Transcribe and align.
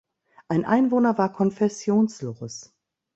Ein 0.47 0.65
Einwohner 0.65 1.19
war 1.19 1.31
konfessionslos. 1.31 2.73